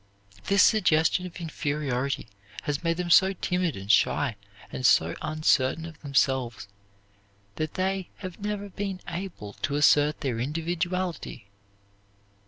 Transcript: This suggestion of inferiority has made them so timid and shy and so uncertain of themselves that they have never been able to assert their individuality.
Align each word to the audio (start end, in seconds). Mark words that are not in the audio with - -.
This 0.45 0.63
suggestion 0.63 1.27
of 1.27 1.39
inferiority 1.39 2.25
has 2.63 2.83
made 2.83 2.97
them 2.97 3.11
so 3.11 3.33
timid 3.33 3.75
and 3.77 3.91
shy 3.91 4.35
and 4.71 4.83
so 4.83 5.13
uncertain 5.21 5.85
of 5.85 5.99
themselves 6.01 6.67
that 7.57 7.75
they 7.75 8.09
have 8.15 8.39
never 8.39 8.67
been 8.67 8.99
able 9.07 9.53
to 9.53 9.75
assert 9.75 10.21
their 10.21 10.39
individuality. 10.39 11.51